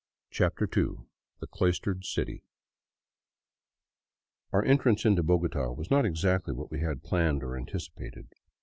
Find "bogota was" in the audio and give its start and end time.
5.21-5.91